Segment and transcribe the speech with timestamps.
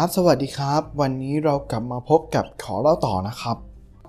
[0.00, 3.56] ครับ สวัสดีครับ วันนี้เรากลับมาพบกับขอเล่าต่อนะครับ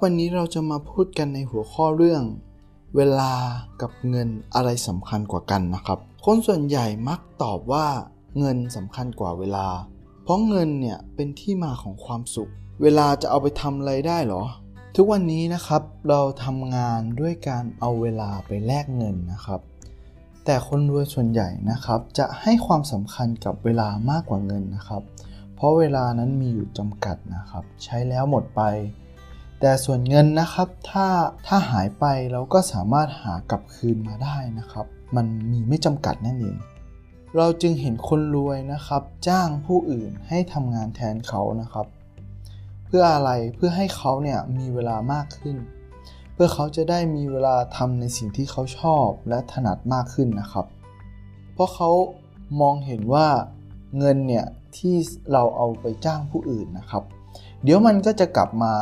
[0.04, 2.24] วันนี้เราจะมาพูดกันในหัวข้อเรื่อง
[2.96, 3.34] เวลา
[3.82, 7.88] กับเงินอะไรสำคัญกว่ากันนะครับ คนส่วนใหญ่มักตอบว่า
[8.40, 9.68] เงินสำคัญกว่าเวลา
[10.24, 12.52] เพราะเงินเนี่ยเป็นที่มาของความสุข
[12.82, 14.44] เวลาจะเอาไปทำอะไรได้หรอ
[14.96, 19.62] ทุกวันนี้นะครับเราทำงานด้วยการเอาเวลาไปแลกเงินนะครับ
[20.46, 28.62] แต่คนรวยส่วนใหญ่นะครับจะให้ความสำคัญกับเวลามากกว่าเงินนะครับเเพราะเวลานั้นมีอยู่จำกัดนะครับ ใช้แล้วหมดไป
[29.60, 31.08] แต่ส่วนเงินนะครับถ้า
[31.48, 36.58] ถ้าหายไปเราก็สามารถหากลับคืนมาได้นะครับ มันมีไม่จำกัดนั่นเอง
[37.38, 41.88] เราจึงเห็นคนรวยนะครับ จ้างผู้อื่นให้ทำงานแทนเขานะครับ
[42.86, 45.58] เพื่ออะไรเพื่อให้เขาเนี่ยมีเวลามากขึ้น
[46.34, 50.66] เพื่อเขาจะได้มีเวลาทำในสิ่งที่เขาชอบและถนัดมากขึ้นนะครับ
[51.54, 51.90] เพราะเขา
[52.62, 53.28] มองเห็นว่า
[53.98, 54.46] เงินเนี่ย
[54.78, 54.96] ที่
[55.32, 57.04] เราเอาไปจ้างผู้อื่นนะครับ
[57.64, 58.74] เดี๋ยวมันก็จะกลับมา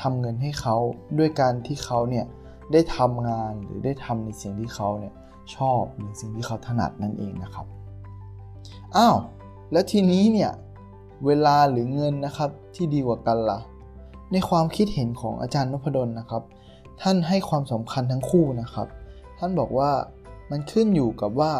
[0.00, 0.76] ทำเงินให้เขา
[1.18, 2.26] ด้วยการที่เขาเนี่ย
[2.72, 5.12] ได้ทำงานหรือได้ทำในสิ่งที่เขาเนี่ย
[5.56, 7.66] ชอบหรือสิ่งที่เขาถนัดนั่นเองนะครับ
[8.96, 9.16] อ้าว
[9.72, 10.52] แล้วทีนี้เนี่ย
[11.26, 13.58] เวลาหรือเงินนะครับที่ดีกว่ากันละ่ะ
[14.32, 16.42] ในความคิดเห็นของอาจารย์นพดลนะครับ
[17.00, 18.88] ท่านให้ความสำคัญทั้งคู่นะครับ
[19.38, 19.90] ท่านบอกว่า
[20.50, 21.52] มันขึ้นอยู่กับว่า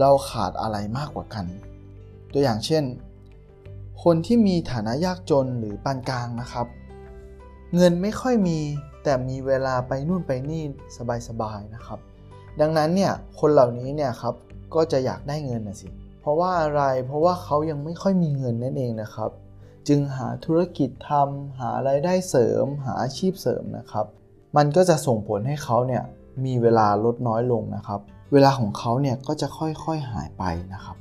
[0.00, 1.46] เราขาดอะไรมากกว่ากัน
[2.38, 2.84] ตัวอย่างเช่น
[4.04, 6.66] คนที่มีฐานะยากจนหรือปานกลางนะครับ
[7.74, 8.58] เงินไม่ค่อยมี
[9.04, 10.62] แต่มีเวลาไปนู่นไปนี่
[11.28, 11.98] สบายๆนะครับ
[12.60, 14.34] ดังนั้นเนี่ยคนเหล่านี้เนี่ยครับ
[14.74, 15.88] ก็จะอยากได้เงินนะสิ
[16.20, 19.30] เพราะว่าอะไรเพราะว่าเขายังไม่ค่อยมีเงินนั่นเองนะครับ
[19.88, 24.06] จึงหาธุรกิจทำหาไรายได้เสริม หาอาชีพเสริมนะครับ
[24.56, 26.02] มันก็จะส่งผลให้เขาเนี่ย
[26.44, 28.00] มีเวลาลดน้อยลงนะครับ
[28.32, 30.96] เวลาของเขาเนี่ยก็จะค่อยๆหายไปนะครับ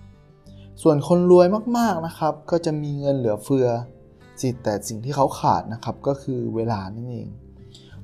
[0.82, 3.68] ส่วนคนรวยมากๆนะครับ ก็จะมีเงินเหลือเฟือ
[4.42, 7.30] สิแต่สิ่งที่เขาขาดนะครับก็คือเวลานั่นเอง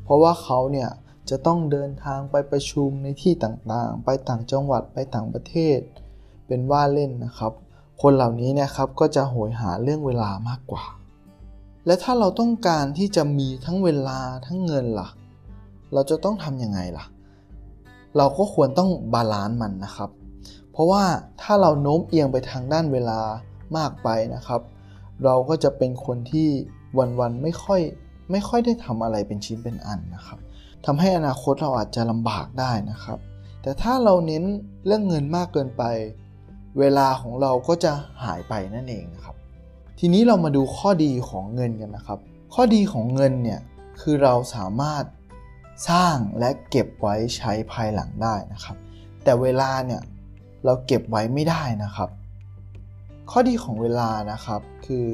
[0.04, 0.90] เพราะว่าเขาเนี่ย
[1.30, 5.80] จะต้องเดินทางไปประชุมในที่ต่างๆ ไปต่างจังหวัดไปต่างประเทศ
[6.48, 7.52] เป็นว่าเล่นนะครับ
[8.02, 10.84] คนเหล่านี้นี่ยครับก็จะโหยหาเรื่องเวลามากกว่า
[11.86, 15.10] และถ้าเราต้องการที่จะมีทั้งเวลาทั้งเงินล่ะ
[15.94, 17.06] เราจะต้องทำยังไงล่ะ
[18.18, 20.10] เราก็ควรต้องบาลานซ์มันนะครับ
[20.72, 21.04] เพราะว่า
[21.42, 23.20] ถ้าเราโน้มเอียงไปทางด้านเวลา
[23.78, 24.62] มากไปนะครับ
[25.26, 26.50] เราก็จะเป็นคนที่
[27.20, 27.82] วันๆไม่ค่อย
[28.32, 30.40] ไม่ค่อยได้ทำอะไรเป็นชิ้นเป็นอันนะครับ
[30.86, 33.20] ทำให้อนาคตเราอาจจะลำบากได้นะครับ
[33.62, 34.44] แต่ถ้าเราเน้น
[34.86, 35.84] เรื่องเงินมากเกินไป
[36.80, 37.92] เวลาของเราก็จะ
[38.24, 39.36] หายไปนั่นเองนะครับ
[40.00, 42.20] ทีนี้เรามาดูข้อดีของเงินกันนะครับ
[42.54, 43.60] ข้อดีของเงินเนี่ย
[44.02, 45.04] คือเราสามารถ
[45.90, 48.78] สร้างและเก็บไว้ใช้ภายหลังได้นะครับ
[49.24, 50.02] แต่เวลาเนี่ย
[50.66, 52.10] เราเก็บไว้ไม่ได้นะครับ
[53.32, 55.08] ข้อดีของเวลานะครับคือ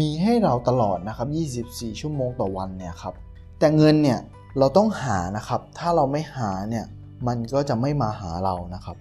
[0.00, 1.28] มีให้เราตลอดนะครับ
[1.72, 3.14] 24 ชั่วโมงต่อวันเนี่ยครับ
[3.58, 4.18] แต่เงินเนี่ย
[4.58, 6.86] เราต้องหานะครับ ถ้าเราไม่หาเนี่ย
[7.26, 8.96] มันก็จะไม่มาหาเรานะครับ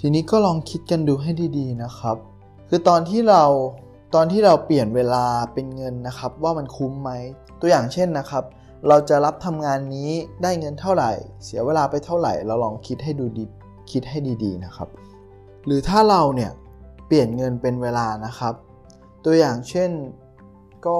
[0.00, 2.16] ทีนี้ก็ลองคิดกันดูให้ดีๆนะครับ
[2.68, 3.44] คือตอนที่เรา
[4.14, 7.10] ตอนที่เราเปลี่ยนเวลาเป็นเงินนะครับ ว่ามันคุ้มไหม
[7.60, 8.44] ตัวอย่างเช่นนะครับ
[8.88, 10.10] เราจะรับทำงานนี้
[10.42, 11.12] ได้เงินเท่าไหร่
[11.44, 13.44] เสียเวลาไปเท่าไหร่ เราลองคิดให้ดูดี
[13.92, 14.88] คิดให้ดีๆนะครับ
[15.66, 16.50] หรือถ้าเราเนี่ย
[17.06, 18.54] เปลี่ยนเงินเป็นเวลานะครับ
[19.24, 19.90] ตัวอย่างเช่น
[20.86, 20.98] ก็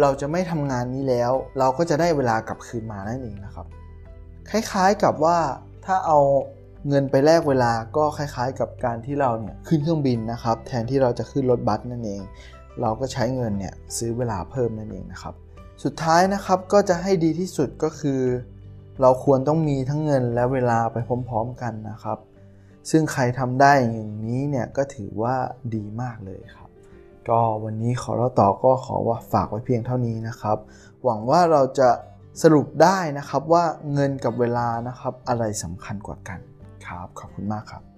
[0.00, 3.66] เราจะไม่ทำงานนี้แล้ว เราก็จะได้เวลากลับคืนมานั่นเองนะครับ
[4.50, 5.38] คล้ายๆกับว่า
[5.84, 6.18] ถ้าเอา
[6.88, 12.22] เงินไปแลกเวลาก็คล้ายๆ กับการที่เราเนี่ยขึ้นเครื่องบินนะครับ แทนที่เราจะขึ้นรถบัสนั่นเอง
[12.80, 15.34] เราก็ใช้เงินเนี่ยซื้อเวลาเพิ่มนั่นเองนะครับ
[15.84, 18.20] สุดท้ายนะครับก็จะให้ดีที่สุดก็คือ
[19.00, 20.96] เราควรต้องมีทั้งเงินและเวลาไป
[21.28, 22.18] พร้อมๆกันนะครับ
[22.90, 25.34] ซึ่งใครทำได้อย่างนี้เนี่ยก็ถือว่า
[25.74, 26.70] ดีมากเลยครับ
[27.28, 30.58] ก็วันนี้ขอเราต่อก็ขอว่าฝากไว้เพียงเท่านี้นะครับ
[31.04, 31.90] หวังว่าเราจะ
[32.42, 36.40] สรุปได้นะครับว่าเงินกับเวลานะครับอะไรสำคัญกว่ากัน
[36.86, 37.95] ครับ ขอบคุณมากครับ